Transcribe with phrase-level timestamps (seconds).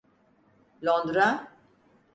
[0.83, 1.47] Londra…